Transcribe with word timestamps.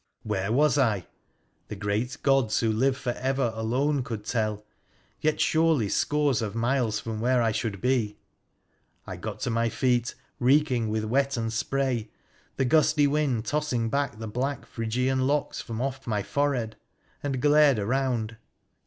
Where 0.23 0.51
was 0.51 0.79
I? 0.79 1.05
The 1.67 1.75
great 1.75 2.17
gods 2.23 2.59
who 2.59 2.71
live 2.71 2.97
for 2.97 3.11
ever 3.11 3.51
alone 3.53 4.01
could 4.01 4.25
tell, 4.25 4.65
yet 5.19 5.39
surely 5.39 5.89
scores 5.89 6.41
of 6.41 6.55
miles 6.55 6.99
from 6.99 7.19
where 7.19 7.43
I 7.43 7.51
should 7.51 7.79
be! 7.81 8.17
I 9.05 9.15
got 9.15 9.41
to 9.41 9.51
my 9.51 9.69
feet, 9.69 10.15
reeking 10.39 10.89
with 10.89 11.03
wet 11.03 11.37
and 11.37 11.53
spray, 11.53 12.09
the 12.55 12.65
gusty 12.65 13.05
wind 13.05 13.45
tossing 13.45 13.91
back 13.91 14.17
the 14.17 14.25
black 14.27 14.65
Phrygian 14.65 15.27
locks 15.27 15.61
from 15.61 15.79
off 15.79 16.07
my 16.07 16.23
forehead, 16.23 16.77
and 17.21 17.39
glared 17.39 17.77
around. 17.77 18.37